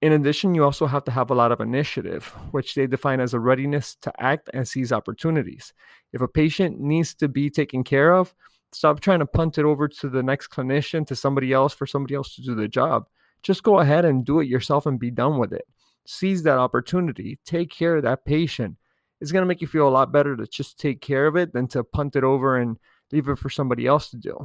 In 0.00 0.12
addition 0.12 0.54
you 0.54 0.64
also 0.64 0.86
have 0.86 1.04
to 1.04 1.10
have 1.10 1.30
a 1.30 1.34
lot 1.34 1.52
of 1.52 1.60
initiative 1.60 2.26
which 2.50 2.74
they 2.74 2.86
define 2.86 3.20
as 3.20 3.34
a 3.34 3.40
readiness 3.40 3.96
to 4.02 4.12
act 4.22 4.48
and 4.54 4.66
seize 4.66 4.92
opportunities. 4.92 5.72
If 6.12 6.20
a 6.20 6.28
patient 6.28 6.80
needs 6.80 7.14
to 7.16 7.28
be 7.28 7.50
taken 7.50 7.84
care 7.84 8.12
of 8.14 8.34
Stop 8.72 9.00
trying 9.00 9.20
to 9.20 9.26
punt 9.26 9.58
it 9.58 9.64
over 9.64 9.88
to 9.88 10.08
the 10.08 10.22
next 10.22 10.48
clinician, 10.48 11.06
to 11.06 11.16
somebody 11.16 11.52
else, 11.52 11.72
for 11.72 11.86
somebody 11.86 12.14
else 12.14 12.34
to 12.34 12.42
do 12.42 12.54
the 12.54 12.68
job. 12.68 13.06
Just 13.42 13.62
go 13.62 13.78
ahead 13.78 14.04
and 14.04 14.24
do 14.24 14.40
it 14.40 14.48
yourself 14.48 14.86
and 14.86 14.98
be 14.98 15.10
done 15.10 15.38
with 15.38 15.52
it. 15.52 15.66
Seize 16.06 16.42
that 16.42 16.58
opportunity. 16.58 17.38
Take 17.44 17.70
care 17.70 17.96
of 17.96 18.02
that 18.02 18.24
patient. 18.24 18.76
It's 19.20 19.32
going 19.32 19.42
to 19.42 19.46
make 19.46 19.60
you 19.60 19.66
feel 19.66 19.88
a 19.88 19.90
lot 19.90 20.12
better 20.12 20.36
to 20.36 20.46
just 20.46 20.78
take 20.78 21.00
care 21.00 21.26
of 21.26 21.36
it 21.36 21.52
than 21.52 21.66
to 21.68 21.84
punt 21.84 22.16
it 22.16 22.24
over 22.24 22.56
and 22.56 22.76
leave 23.10 23.28
it 23.28 23.38
for 23.38 23.50
somebody 23.50 23.86
else 23.86 24.10
to 24.10 24.16
do. 24.16 24.36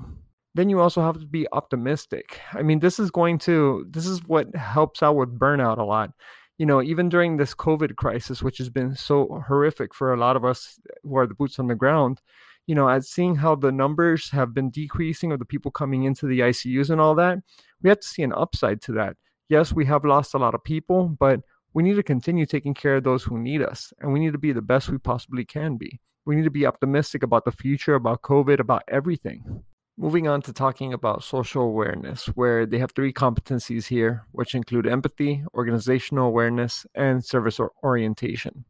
Then 0.56 0.70
you 0.70 0.80
also 0.80 1.02
have 1.02 1.20
to 1.20 1.26
be 1.26 1.48
optimistic. 1.52 2.40
I 2.54 2.62
mean, 2.62 2.80
this 2.80 3.00
is 3.00 3.12
going 3.12 3.40
to, 3.40 3.86
this 3.90 4.06
is 4.06 4.24
what 4.26 4.56
helps 4.56 5.04
out 5.04 5.16
with 5.16 5.38
burnout 5.38 5.80
a 5.80 5.84
lot 5.84 6.12
you 6.58 6.66
know, 6.66 6.82
even 6.82 7.10
during 7.10 7.38
this 7.38 7.56
COVID 7.56 7.96
crisis, 7.96 8.44
which 8.44 8.58
has 8.60 8.70
been 8.70 8.96
so 8.96 9.44
horrific 9.48 9.94
for 9.94 10.14
a 10.14 10.18
lot 10.18 10.36
of 10.36 10.46
us 10.46 10.80
who 11.04 11.18
are 11.18 11.28
the 11.28 11.34
boots 11.34 11.60
on 11.60 11.68
the 11.68 11.76
ground, 11.76 12.22
you 12.68 12.76
know, 12.76 12.90
at 12.90 13.04
seeing 13.04 13.36
how 13.36 13.56
the 13.56 13.72
numbers 13.72 14.30
have 14.32 14.54
been 14.54 14.70
decreasing 14.70 15.32
of 15.32 15.40
the 15.40 15.46
people 15.46 15.72
coming 15.72 16.04
into 16.04 16.28
the 16.28 16.40
ICUs 16.40 16.90
and 16.90 17.02
all 17.02 17.16
that, 17.16 17.40
we 17.82 17.90
have 17.90 18.00
to 18.00 18.08
see 18.08 18.24
an 18.24 18.34
upside 18.34 18.82
to 18.84 18.94
that. 18.94 19.18
Yes, 19.50 19.74
we 19.74 19.86
have 19.86 20.06
lost 20.06 20.34
a 20.34 20.38
lot 20.38 20.56
of 20.56 20.64
people, 20.64 21.10
but 21.20 21.42
we 21.74 21.84
need 21.84 21.96
to 21.96 22.04
continue 22.04 22.46
taking 22.46 22.74
care 22.74 22.98
of 22.98 23.04
those 23.04 23.24
who 23.24 23.38
need 23.38 23.62
us, 23.62 23.92
and 24.00 24.14
we 24.14 24.20
need 24.20 24.32
to 24.32 24.38
be 24.38 24.54
the 24.54 24.62
best 24.62 24.90
we 24.90 24.98
possibly 24.98 25.44
can 25.44 25.76
be. 25.76 26.00
We 26.26 26.36
need 26.36 26.44
to 26.44 26.52
be 26.52 26.66
optimistic 26.66 27.24
about 27.24 27.44
the 27.46 27.52
future, 27.52 27.96
about 27.96 28.22
COVID, 28.22 28.60
about 28.60 28.84
everything. 28.88 29.64
Moving 29.98 30.28
on 30.28 30.42
to 30.44 30.54
talking 30.54 30.94
about 30.94 31.24
social 31.24 31.64
awareness, 31.64 32.28
where 32.28 32.66
they 32.66 32.80
have 32.80 32.92
three 32.92 33.12
competencies 33.12 33.88
here, 33.88 34.26
which 34.32 34.56
include 34.56 34.88
empathy, 34.88 35.44
organizational 35.54 36.28
awareness, 36.28 36.86
and 36.96 37.24
service 37.24 37.60
orientation. 37.84 38.66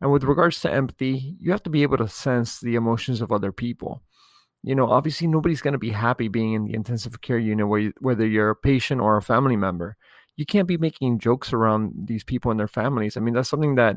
And 0.00 0.12
with 0.12 0.24
regards 0.24 0.60
to 0.60 0.72
empathy, 0.72 1.36
you 1.40 1.50
have 1.50 1.62
to 1.64 1.70
be 1.70 1.82
able 1.82 1.96
to 1.98 2.08
sense 2.08 2.60
the 2.60 2.76
emotions 2.76 3.20
of 3.20 3.32
other 3.32 3.52
people. 3.52 4.02
You 4.62 4.74
know, 4.74 4.88
obviously, 4.88 5.26
nobody's 5.26 5.60
going 5.60 5.72
to 5.72 5.78
be 5.78 5.90
happy 5.90 6.28
being 6.28 6.52
in 6.52 6.64
the 6.64 6.74
intensive 6.74 7.20
care 7.20 7.38
unit, 7.38 7.94
whether 8.00 8.26
you're 8.26 8.50
a 8.50 8.56
patient 8.56 9.00
or 9.00 9.16
a 9.16 9.22
family 9.22 9.56
member. 9.56 9.96
You 10.36 10.46
can't 10.46 10.68
be 10.68 10.76
making 10.76 11.18
jokes 11.18 11.52
around 11.52 11.92
these 12.06 12.24
people 12.24 12.50
and 12.50 12.60
their 12.60 12.68
families. 12.68 13.16
I 13.16 13.20
mean, 13.20 13.34
that's 13.34 13.48
something 13.48 13.74
that 13.76 13.96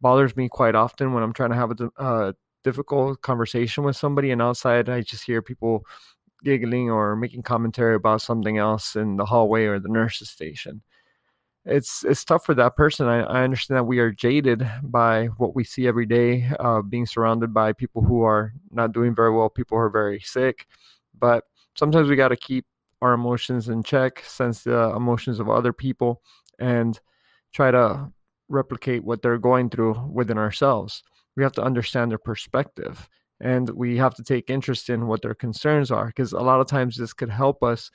bothers 0.00 0.36
me 0.36 0.48
quite 0.48 0.74
often 0.74 1.12
when 1.12 1.22
I'm 1.22 1.32
trying 1.32 1.50
to 1.50 1.56
have 1.56 1.72
a 1.98 2.34
difficult 2.64 3.22
conversation 3.22 3.84
with 3.84 3.96
somebody, 3.96 4.32
and 4.32 4.42
outside 4.42 4.88
I 4.88 5.02
just 5.02 5.24
hear 5.24 5.42
people 5.42 5.84
giggling 6.44 6.90
or 6.90 7.16
making 7.16 7.42
commentary 7.42 7.94
about 7.94 8.20
something 8.20 8.58
else 8.58 8.96
in 8.96 9.16
the 9.16 9.24
hallway 9.24 9.64
or 9.64 9.78
the 9.78 9.88
nurse's 9.88 10.28
station 10.28 10.82
it's 11.66 12.04
it's 12.04 12.24
tough 12.24 12.44
for 12.46 12.54
that 12.54 12.76
person. 12.76 13.08
I, 13.08 13.20
I 13.22 13.42
understand 13.42 13.78
that 13.78 13.84
we 13.84 13.98
are 13.98 14.12
jaded 14.12 14.68
by 14.82 15.26
what 15.36 15.54
we 15.54 15.64
see 15.64 15.86
every 15.86 16.06
day, 16.06 16.48
uh, 16.60 16.82
being 16.82 17.06
surrounded 17.06 17.52
by 17.52 17.72
people 17.72 18.02
who 18.02 18.22
are 18.22 18.52
not 18.70 18.92
doing 18.92 19.14
very 19.14 19.32
well, 19.32 19.48
people 19.48 19.76
who 19.76 19.82
are 19.82 19.90
very 19.90 20.20
sick. 20.20 20.66
But 21.18 21.44
sometimes 21.74 22.08
we 22.08 22.16
got 22.16 22.28
to 22.28 22.36
keep 22.36 22.66
our 23.02 23.12
emotions 23.12 23.68
in 23.68 23.82
check, 23.82 24.20
sense 24.24 24.62
the 24.62 24.94
emotions 24.94 25.40
of 25.40 25.50
other 25.50 25.72
people, 25.72 26.22
and 26.58 26.98
try 27.52 27.70
to 27.70 28.12
replicate 28.48 29.04
what 29.04 29.22
they're 29.22 29.38
going 29.38 29.68
through 29.68 29.94
within 30.12 30.38
ourselves. 30.38 31.02
We 31.36 31.42
have 31.42 31.52
to 31.52 31.62
understand 31.62 32.10
their 32.10 32.18
perspective 32.18 33.08
and 33.40 33.68
we 33.70 33.96
have 33.96 34.14
to 34.14 34.22
take 34.22 34.48
interest 34.48 34.88
in 34.88 35.06
what 35.06 35.20
their 35.20 35.34
concerns 35.34 35.90
are 35.90 36.06
because 36.06 36.32
a 36.32 36.40
lot 36.40 36.60
of 36.60 36.68
times 36.68 36.96
this 36.96 37.12
could 37.12 37.28
help 37.28 37.62
us 37.62 37.90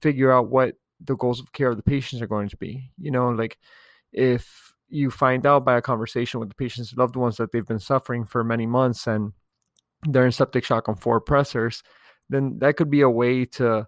figure 0.00 0.30
out 0.30 0.50
what 0.50 0.74
the 1.00 1.16
goals 1.16 1.40
of 1.40 1.52
care 1.52 1.68
of 1.68 1.76
the 1.76 1.82
patients 1.82 2.22
are 2.22 2.26
going 2.26 2.48
to 2.48 2.56
be. 2.56 2.90
You 2.98 3.10
know, 3.10 3.28
like 3.30 3.58
if 4.12 4.74
you 4.88 5.10
find 5.10 5.46
out 5.46 5.64
by 5.64 5.76
a 5.76 5.82
conversation 5.82 6.40
with 6.40 6.48
the 6.48 6.54
patient's 6.54 6.94
loved 6.94 7.16
ones 7.16 7.36
that 7.36 7.52
they've 7.52 7.66
been 7.66 7.78
suffering 7.78 8.24
for 8.24 8.42
many 8.42 8.66
months 8.66 9.06
and 9.06 9.32
they're 10.08 10.26
in 10.26 10.32
septic 10.32 10.64
shock 10.64 10.88
on 10.88 10.94
four 10.94 11.20
pressors, 11.20 11.82
then 12.30 12.58
that 12.60 12.76
could 12.76 12.90
be 12.90 13.00
a 13.00 13.10
way 13.10 13.44
to 13.44 13.86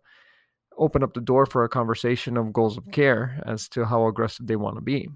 open 0.79 1.03
up 1.03 1.15
the 1.15 1.21
door 1.21 1.47
for 1.47 1.65
a 1.65 1.69
conversation 1.69 2.37
of 2.37 2.53
goals 2.53 2.77
of 2.77 2.85
mm-hmm. 2.85 2.93
care 2.93 3.43
as 3.47 3.69
to 3.69 3.85
how 3.85 4.07
aggressive 4.07 4.47
they 4.47 4.57
want 4.57 4.77
to 4.77 4.83
be. 4.83 5.09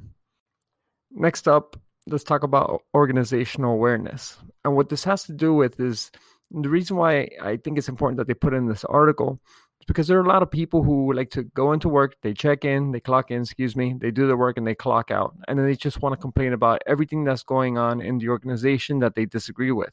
Next 1.11 1.49
up, 1.49 1.77
let's 2.07 2.25
talk 2.25 2.43
about 2.43 2.83
organizational 2.95 3.73
awareness. 3.73 4.37
And 4.65 4.77
what 4.77 4.89
this 4.89 5.05
has 5.05 5.25
to 5.25 5.33
do 5.33 5.55
with 5.55 5.81
is 5.81 6.11
the 6.51 6.69
reason 6.69 6.97
why 6.97 7.31
I 7.41 7.57
think 7.57 7.79
it's 7.79 7.89
important 7.89 8.19
that 8.19 8.27
they 8.27 8.35
put 8.35 8.55
in 8.55 8.69
this 8.69 8.85
article 8.85 9.41
because 9.87 10.09
there 10.09 10.19
are 10.19 10.25
a 10.25 10.29
lot 10.29 10.43
of 10.43 10.51
people 10.51 10.83
who 10.83 11.13
like 11.13 11.31
to 11.31 11.45
go 11.45 11.73
into 11.73 11.89
work, 11.89 12.17
they 12.23 12.33
check 12.33 12.65
in, 12.65 12.93
they 12.93 13.01
clock 13.01 13.31
in, 13.31 13.43
excuse 13.43 13.77
me, 13.77 13.95
they 13.99 14.11
do 14.11 14.27
their 14.27 14.37
work 14.37 14.57
and 14.57 14.67
they 14.67 14.75
clock 14.75 15.11
out. 15.11 15.35
And 15.49 15.59
then 15.59 15.67
they 15.67 15.77
just 15.77 16.03
want 16.03 16.13
to 16.15 16.21
complain 16.21 16.53
about 16.53 16.83
everything 16.87 17.25
that's 17.25 17.43
going 17.43 17.79
on 17.79 18.01
in 18.01 18.19
the 18.19 18.29
organization 18.29 18.99
that 19.01 19.15
they 19.15 19.27
disagree 19.27 19.73
with. 19.73 19.93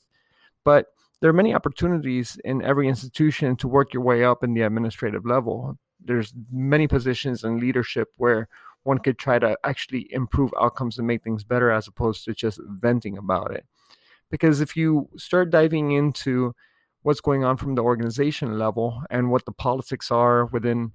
But 0.63 0.88
there 1.19 1.29
are 1.29 1.33
many 1.33 1.53
opportunities 1.53 2.39
in 2.43 2.63
every 2.63 2.88
institution 2.88 3.55
to 3.57 3.67
work 3.67 3.93
your 3.93 4.03
way 4.03 4.24
up 4.24 4.43
in 4.43 4.53
the 4.53 4.62
administrative 4.62 5.25
level. 5.25 5.77
There's 6.03 6.33
many 6.51 6.88
positions 6.88 7.43
in 7.43 7.60
leadership 7.60 8.10
where 8.17 8.48
one 8.83 8.98
could 8.98 9.19
try 9.19 9.38
to 9.38 9.57
actually 9.63 10.12
improve 10.12 10.51
outcomes 10.60 10.98
and 10.98 11.07
make 11.07 11.24
things 11.24 11.43
better 11.43 11.69
as 11.69 11.88
opposed 11.88 12.25
to 12.25 12.33
just 12.33 12.60
venting 12.65 13.17
about 13.17 13.51
it. 13.51 13.65
Because 14.31 14.62
if 14.62 14.75
you 14.75 15.10
start 15.17 15.51
diving 15.51 15.91
into 15.91 16.55
what's 17.03 17.22
going 17.22 17.43
on 17.43 17.58
from 17.58 17.75
the 17.75 17.84
organization 17.84 18.58
level 18.58 19.03
and 19.10 19.31
what 19.31 19.46
the 19.46 19.51
politics 19.51 20.12
are 20.12 20.46
within 20.48 20.91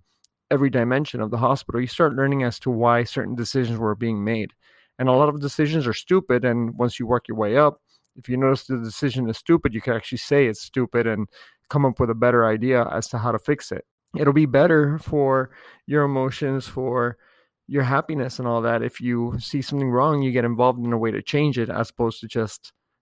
every 0.51 0.71
dimension 0.71 1.21
of 1.21 1.31
the 1.31 1.39
hospital, 1.39 1.81
you 1.81 1.87
start 1.87 2.15
learning 2.15 2.43
as 2.43 2.59
to 2.61 2.71
why 2.71 3.05
certain 3.05 3.35
decisions 3.35 3.79
were 3.79 3.95
being 3.95 4.23
made. 4.23 4.53
And 4.99 5.09
a 5.09 5.13
lot 5.13 5.29
of 5.29 5.41
decisions 5.41 5.87
are 5.87 5.93
stupid. 5.93 6.45
And 6.45 6.77
once 6.79 6.99
you 6.99 7.07
work 7.07 7.29
your 7.29 7.37
way 7.37 7.57
up, 7.57 7.81
if 8.17 8.29
you 8.29 8.37
notice 8.37 8.65
the 8.65 8.79
decision 8.79 9.29
is 9.29 9.37
stupid, 9.37 9.75
you 9.75 9.81
can 9.81 9.95
actually 9.95 10.19
say 10.19 10.47
it's 10.47 10.63
stupid 10.63 11.07
and 11.07 11.29
come 11.69 11.85
up 11.85 12.01
with 12.01 12.11
a 12.11 12.15
better 12.15 12.47
idea 12.47 12.89
as 12.93 13.09
to 13.09 13.19
how 13.19 13.33
to 13.33 13.39
fix 13.39 13.73
it. 13.73 13.85
It'll 14.17 14.33
be 14.33 14.47
better 14.47 14.99
for 14.99 15.51
your 15.87 16.05
emotions, 16.05 16.67
for 16.67 17.19
your 17.67 17.83
happiness, 17.83 18.39
and 18.39 18.49
all 18.49 18.63
that. 18.63 18.83
If 18.83 19.01
you 19.01 19.35
see 19.39 19.61
something 19.61 19.91
wrong, 19.91 20.23
you 20.23 20.31
get 20.31 20.45
involved 20.45 20.79
in 20.79 20.93
a 20.93 20.99
way 20.99 21.11
to 21.11 21.21
change 21.21 21.59
it 21.59 21.69
as 21.69 21.91
opposed 21.91 22.21
to 22.21 22.29
just 22.29 22.73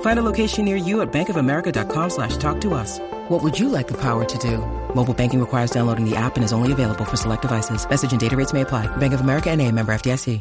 Find 0.00 0.18
a 0.18 0.22
location 0.22 0.64
near 0.64 0.76
you 0.76 1.02
at 1.02 1.12
bankofamerica.com 1.12 2.10
slash 2.10 2.36
talk 2.38 2.60
to 2.62 2.74
us. 2.74 2.98
What 3.28 3.42
would 3.42 3.58
you 3.58 3.68
like 3.68 3.86
the 3.86 4.00
power 4.00 4.24
to 4.24 4.38
do? 4.38 4.58
Mobile 4.94 5.14
banking 5.14 5.40
requires 5.40 5.70
downloading 5.70 6.08
the 6.08 6.16
app 6.16 6.36
and 6.36 6.44
is 6.44 6.52
only 6.52 6.72
available 6.72 7.04
for 7.04 7.16
select 7.16 7.42
devices. 7.42 7.88
Message 7.88 8.12
and 8.12 8.20
data 8.20 8.36
rates 8.36 8.52
may 8.52 8.62
apply. 8.62 8.94
Bank 8.96 9.12
of 9.12 9.20
America 9.20 9.50
and 9.50 9.60
a 9.60 9.70
member 9.70 9.92
FDIC. 9.92 10.40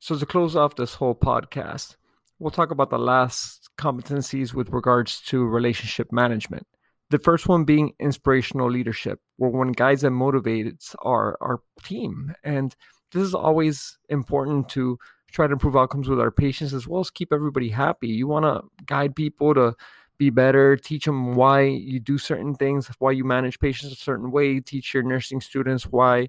So 0.00 0.16
to 0.18 0.26
close 0.26 0.54
off 0.54 0.76
this 0.76 0.94
whole 0.94 1.14
podcast, 1.14 1.96
we'll 2.38 2.50
talk 2.50 2.70
about 2.70 2.90
the 2.90 2.98
last 2.98 3.70
competencies 3.78 4.52
with 4.52 4.68
regards 4.68 5.20
to 5.22 5.42
relationship 5.46 6.12
management. 6.12 6.66
The 7.08 7.18
first 7.18 7.48
one 7.48 7.64
being 7.64 7.92
inspirational 7.98 8.70
leadership, 8.70 9.20
where 9.36 9.50
one 9.50 9.72
guides 9.72 10.04
and 10.04 10.14
motivates 10.14 10.94
our, 11.02 11.38
our 11.40 11.60
team. 11.82 12.34
And 12.44 12.76
this 13.12 13.22
is 13.22 13.34
always 13.34 13.96
important 14.10 14.68
to 14.70 14.98
try 15.34 15.48
to 15.48 15.52
improve 15.52 15.76
outcomes 15.76 16.08
with 16.08 16.20
our 16.20 16.30
patients 16.30 16.72
as 16.72 16.86
well 16.86 17.00
as 17.00 17.10
keep 17.10 17.32
everybody 17.32 17.68
happy. 17.68 18.06
You 18.06 18.28
want 18.28 18.44
to 18.44 18.62
guide 18.86 19.16
people 19.16 19.52
to 19.54 19.74
be 20.16 20.30
better, 20.30 20.76
teach 20.76 21.06
them 21.06 21.34
why 21.34 21.62
you 21.62 21.98
do 21.98 22.18
certain 22.18 22.54
things, 22.54 22.88
why 23.00 23.10
you 23.10 23.24
manage 23.24 23.58
patients 23.58 23.92
a 23.92 23.96
certain 23.96 24.30
way, 24.30 24.60
teach 24.60 24.94
your 24.94 25.02
nursing 25.02 25.40
students 25.40 25.86
why 25.86 26.28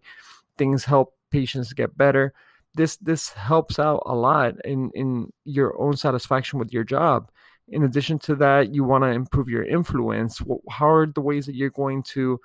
things 0.57 0.85
help 0.85 1.13
patients 1.29 1.71
get 1.71 1.95
better. 1.95 2.33
This 2.73 2.97
this 2.97 3.29
helps 3.29 3.77
out 3.77 4.01
a 4.07 4.15
lot 4.15 4.55
in 4.65 4.89
in 4.95 5.31
your 5.43 5.79
own 5.79 5.95
satisfaction 5.95 6.57
with 6.57 6.73
your 6.73 6.83
job. 6.83 7.29
In 7.67 7.83
addition 7.83 8.17
to 8.19 8.35
that, 8.37 8.73
you 8.73 8.83
want 8.83 9.03
to 9.03 9.09
improve 9.09 9.47
your 9.47 9.63
influence. 9.63 10.41
How 10.69 10.89
are 10.89 11.05
the 11.05 11.21
ways 11.21 11.45
that 11.45 11.55
you're 11.55 11.69
going 11.69 12.01
to 12.13 12.39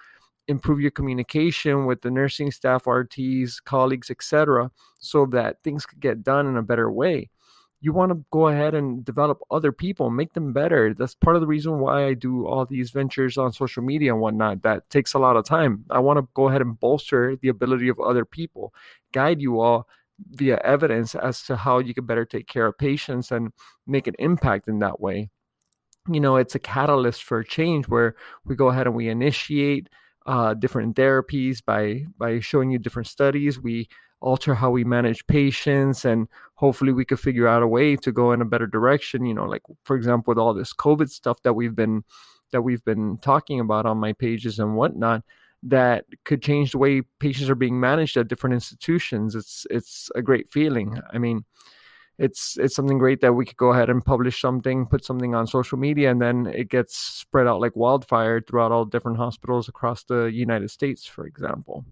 improve 0.49 0.80
your 0.80 0.90
communication 0.90 1.87
with 1.87 2.02
the 2.02 2.11
nursing 2.11 2.50
staff, 2.50 2.85
RTs, 2.85 3.62
colleagues, 3.64 4.11
etc., 4.11 4.70
so 4.99 5.26
that 5.26 5.62
things 5.62 5.87
could 5.87 6.00
get 6.00 6.23
done 6.23 6.47
in 6.47 6.56
a 6.56 6.62
better 6.62 6.90
way. 6.90 7.30
You 7.82 7.94
want 7.94 8.12
to 8.12 8.23
go 8.30 8.49
ahead 8.49 8.75
and 8.75 9.02
develop 9.04 9.40
other 9.50 9.73
people, 9.73 10.11
make 10.11 10.35
them 10.35 10.52
better. 10.52 10.92
That's 10.92 11.14
part 11.14 11.37
of 11.37 11.40
the 11.40 11.47
reason 11.47 11.78
why 11.78 12.04
I 12.04 12.14
do 12.14 12.47
all 12.47 12.66
these 12.66 12.90
ventures 12.90 13.38
on 13.38 13.52
social 13.52 13.82
media 13.82 14.12
and 14.12 14.20
whatnot. 14.20 14.62
That 14.62 14.88
takes 14.90 15.14
a 15.14 15.18
lot 15.18 15.37
of 15.37 15.47
time. 15.47 15.85
I 15.88 15.99
want 15.99 16.18
to 16.18 16.28
go 16.35 16.49
ahead 16.49 16.61
and 16.61 16.78
bolster 16.78 17.37
the 17.37 17.49
ability 17.49 17.88
of 17.88 17.99
other 17.99 18.26
people, 18.26 18.75
guide 19.12 19.40
you 19.40 19.61
all 19.61 19.88
via 20.32 20.59
evidence 20.62 21.14
as 21.14 21.42
to 21.44 21.56
how 21.56 21.78
you 21.78 21.94
can 21.94 22.04
better 22.04 22.26
take 22.26 22.47
care 22.47 22.66
of 22.66 22.76
patients 22.76 23.30
and 23.30 23.50
make 23.87 24.06
an 24.06 24.14
impact 24.18 24.68
in 24.68 24.78
that 24.80 25.00
way. 25.00 25.30
You 26.11 26.20
know, 26.20 26.37
it's 26.37 26.54
a 26.54 26.59
catalyst 26.59 27.23
for 27.23 27.42
change 27.42 27.88
where 27.88 28.14
we 28.44 28.56
go 28.56 28.68
ahead 28.68 28.87
and 28.87 28.97
we 28.97 29.09
initiate 29.09 29.88
uh, 30.27 30.55
different 30.55 30.97
therapies 30.97 31.65
by 31.65 32.05
by 32.19 32.41
showing 32.41 32.71
you 32.71 32.79
different 32.79 33.09
studies. 33.09 33.61
We 33.61 33.89
alter 34.21 34.55
how 34.55 34.71
we 34.71 34.85
manage 34.85 35.27
patients, 35.27 36.05
and 36.05 36.29
hopefully 36.55 36.93
we 36.93 37.05
could 37.05 37.21
figure 37.21 37.49
out 37.49 37.62
a 37.62 37.69
way 37.69 37.97
to 37.97 38.12
go 38.12 38.33
in 38.33 38.43
a 38.43 38.45
better 38.45 38.67
direction. 38.67 39.25
You 39.25 39.35
know, 39.35 39.47
like 39.47 39.62
for 39.85 39.97
example, 39.97 40.31
with 40.33 40.39
all 40.39 40.55
this 40.55 40.73
COVID 40.73 41.09
stuff 41.09 41.43
that 41.43 41.55
we've 41.55 41.75
been 41.75 42.05
that 42.53 42.62
we've 42.62 42.85
been 42.85 43.19
talking 43.19 43.61
about 43.61 43.87
on 43.87 43.99
my 43.99 44.12
pages 44.12 44.59
and 44.59 44.75
whatnot 44.75 45.23
that 45.62 46.07
could 46.25 46.43
change 46.43 46.73
the 46.73 46.79
way 46.79 47.03
patients 47.19 47.50
are 47.50 47.55
being 47.55 47.79
managed 47.79 48.17
at 48.17 48.29
different 48.29 48.55
institutions. 48.55 49.35
It's 49.35 49.67
it's 49.71 50.11
a 50.15 50.23
great 50.23 50.50
feeling. 50.50 50.99
I 51.12 51.19
mean, 51.19 51.45
it's 52.21 52.59
it's 52.59 52.77
something 52.77 52.99
great 52.99 53.21
that 53.23 53.33
we 53.33 53.47
could 53.47 53.57
go 53.57 53.73
ahead 53.73 53.89
and 53.91 54.05
publish 54.05 54.41
something, 54.41 54.87
put 54.87 55.05
something 55.05 55.35
on 55.35 55.47
social 55.47 55.79
media, 55.79 56.11
and 56.11 56.21
then 56.21 56.47
it 56.47 56.69
gets 56.69 56.97
spread 56.97 57.47
out 57.47 57.61
like 57.62 57.75
wildfire 57.75 58.41
throughout 58.43 58.73
all 58.73 58.85
different 58.85 59.17
hospitals 59.17 59.69
across 59.69 60.05
the 60.05 60.25
United 60.27 60.71
States, 60.71 61.07
for 61.07 61.27
example. 61.27 61.85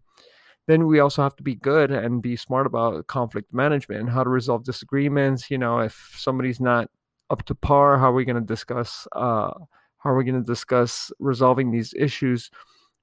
then 0.66 0.87
we 0.87 1.00
also 1.00 1.23
have 1.23 1.35
to 1.37 1.42
be 1.42 1.54
good 1.54 1.90
and 1.90 2.23
be 2.23 2.37
smart 2.37 2.66
about 2.66 3.06
conflict 3.06 3.52
management 3.54 4.00
and 4.02 4.11
how 4.11 4.23
to 4.23 4.30
resolve 4.30 4.64
disagreements. 4.64 5.50
You 5.50 5.58
know, 5.58 5.78
if 5.80 6.14
somebody's 6.18 6.61
not 6.61 6.90
up 7.30 7.44
to 7.47 7.54
par, 7.54 7.99
how 7.99 8.11
are 8.11 8.14
we 8.14 8.26
going 8.26 8.37
to 8.40 8.54
discuss? 8.54 9.08
Uh, 9.12 9.50
how 9.99 10.11
are 10.11 10.16
we 10.16 10.25
going 10.25 10.42
to 10.42 10.47
discuss 10.47 11.11
resolving 11.18 11.70
these 11.70 11.94
issues? 11.99 12.50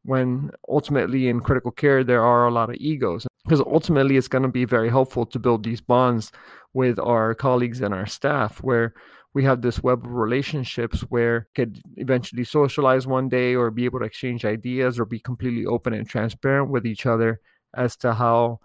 When 0.03 0.51
ultimately 0.69 1.27
in 1.29 1.41
critical 1.41 1.71
care 1.71 2.03
there 2.03 2.23
are 2.23 2.47
a 2.47 2.51
lot 2.51 2.69
of 2.69 2.75
egos, 2.75 3.25
because 3.45 3.61
ultimately 3.61 4.17
it's 4.17 4.27
going 4.27 4.41
to 4.43 4.49
be 4.49 4.65
very 4.65 4.89
helpful 4.89 5.25
to 5.27 5.39
build 5.39 5.63
these 5.63 5.79
bonds 5.79 6.31
with 6.73 6.99
our 6.99 7.35
colleagues 7.35 7.79
and 7.79 7.93
our 7.93 8.07
staff, 8.07 8.61
where 8.63 8.93
we 9.35 9.43
have 9.43 9.61
this 9.61 9.83
web 9.83 10.03
of 10.03 10.11
relationships 10.11 11.01
where 11.01 11.47
we 11.49 11.63
could 11.63 11.81
eventually 11.97 12.43
socialize 12.43 13.05
one 13.05 13.29
day 13.29 13.53
or 13.53 13.69
be 13.69 13.85
able 13.85 13.99
to 13.99 14.05
exchange 14.05 14.45
ideas 14.45 14.99
or 14.99 15.05
be 15.05 15.19
completely 15.19 15.65
open 15.65 15.93
and 15.93 16.09
transparent 16.09 16.71
with 16.71 16.87
each 16.87 17.05
other 17.05 17.39
as 17.75 17.95
to 17.97 18.13
how 18.13 18.59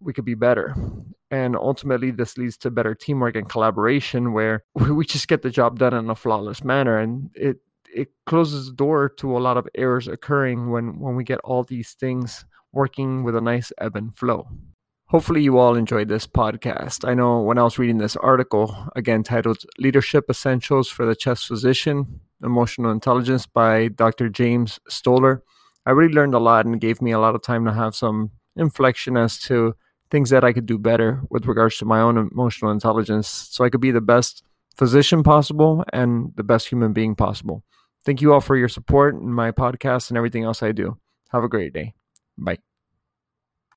we 0.00 0.12
could 0.12 0.24
be 0.24 0.34
better. 0.34 0.74
And 1.30 1.54
ultimately, 1.56 2.10
this 2.10 2.36
leads 2.36 2.56
to 2.58 2.70
better 2.70 2.94
teamwork 2.94 3.36
and 3.36 3.48
collaboration 3.48 4.32
where 4.32 4.64
we 4.74 5.04
just 5.04 5.28
get 5.28 5.42
the 5.42 5.50
job 5.50 5.78
done 5.78 5.94
in 5.94 6.10
a 6.10 6.14
flawless 6.14 6.64
manner. 6.64 6.98
And 6.98 7.30
it, 7.34 7.58
it 7.94 8.08
closes 8.26 8.66
the 8.66 8.74
door 8.74 9.08
to 9.18 9.36
a 9.36 9.38
lot 9.38 9.56
of 9.56 9.68
errors 9.74 10.08
occurring 10.08 10.70
when, 10.70 10.98
when 10.98 11.14
we 11.14 11.22
get 11.22 11.38
all 11.44 11.62
these 11.62 11.92
things 11.92 12.44
working 12.74 13.24
with 13.24 13.36
a 13.36 13.40
nice 13.40 13.72
ebb 13.78 13.96
and 13.96 14.14
flow. 14.14 14.48
Hopefully, 15.08 15.42
you 15.42 15.58
all 15.58 15.76
enjoyed 15.76 16.08
this 16.08 16.26
podcast. 16.26 17.08
I 17.08 17.14
know 17.14 17.40
when 17.40 17.58
I 17.58 17.62
was 17.62 17.78
reading 17.78 17.98
this 17.98 18.16
article, 18.16 18.88
again 18.96 19.22
titled 19.22 19.58
Leadership 19.78 20.24
Essentials 20.28 20.88
for 20.88 21.06
the 21.06 21.14
Chest 21.14 21.46
Physician 21.46 22.20
Emotional 22.42 22.90
Intelligence 22.90 23.46
by 23.46 23.88
Dr. 23.88 24.28
James 24.28 24.80
Stoller, 24.88 25.42
I 25.86 25.90
really 25.90 26.14
learned 26.14 26.34
a 26.34 26.38
lot 26.38 26.64
and 26.66 26.80
gave 26.80 27.02
me 27.02 27.12
a 27.12 27.18
lot 27.18 27.34
of 27.34 27.42
time 27.42 27.64
to 27.66 27.72
have 27.72 27.94
some 27.94 28.30
inflection 28.56 29.16
as 29.16 29.38
to 29.40 29.74
things 30.10 30.30
that 30.30 30.44
I 30.44 30.52
could 30.52 30.66
do 30.66 30.78
better 30.78 31.22
with 31.30 31.46
regards 31.46 31.76
to 31.78 31.84
my 31.84 32.00
own 32.00 32.16
emotional 32.16 32.70
intelligence 32.70 33.28
so 33.28 33.64
I 33.64 33.70
could 33.70 33.80
be 33.80 33.90
the 33.90 34.00
best 34.00 34.42
physician 34.76 35.22
possible 35.22 35.84
and 35.92 36.32
the 36.36 36.42
best 36.42 36.68
human 36.68 36.92
being 36.92 37.14
possible. 37.14 37.62
Thank 38.04 38.20
you 38.20 38.32
all 38.32 38.40
for 38.40 38.56
your 38.56 38.68
support 38.68 39.14
in 39.14 39.32
my 39.32 39.50
podcast 39.50 40.10
and 40.10 40.16
everything 40.16 40.44
else 40.44 40.62
I 40.62 40.72
do. 40.72 40.98
Have 41.30 41.44
a 41.44 41.48
great 41.48 41.72
day. 41.72 41.94
Bye. 42.38 42.58